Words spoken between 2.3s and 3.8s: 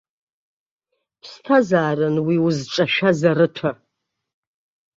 узҿашәаз арыҭәа.